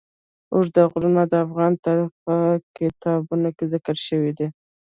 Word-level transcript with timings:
اوږده 0.53 0.83
غرونه 0.91 1.21
د 1.31 1.33
افغان 1.45 1.73
تاریخ 1.85 2.09
په 2.25 2.35
کتابونو 2.77 3.49
کې 3.57 3.65
ذکر 3.73 3.95
شوی 4.07 4.31
دي. 4.37 4.47